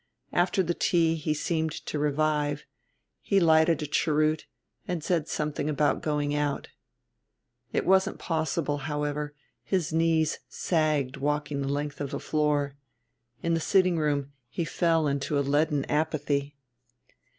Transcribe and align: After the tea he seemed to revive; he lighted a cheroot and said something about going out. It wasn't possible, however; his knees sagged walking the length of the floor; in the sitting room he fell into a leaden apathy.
After 0.33 0.63
the 0.63 0.73
tea 0.73 1.13
he 1.13 1.35
seemed 1.35 1.73
to 1.85 1.99
revive; 1.99 2.65
he 3.21 3.39
lighted 3.39 3.83
a 3.83 3.85
cheroot 3.85 4.47
and 4.87 5.03
said 5.03 5.27
something 5.27 5.69
about 5.69 6.01
going 6.01 6.33
out. 6.33 6.69
It 7.71 7.85
wasn't 7.85 8.17
possible, 8.17 8.77
however; 8.89 9.35
his 9.61 9.93
knees 9.93 10.39
sagged 10.49 11.17
walking 11.17 11.61
the 11.61 11.67
length 11.67 12.01
of 12.01 12.09
the 12.09 12.19
floor; 12.19 12.77
in 13.43 13.53
the 13.53 13.59
sitting 13.59 13.99
room 13.99 14.31
he 14.49 14.65
fell 14.65 15.05
into 15.05 15.37
a 15.37 15.45
leaden 15.47 15.85
apathy. 15.85 16.57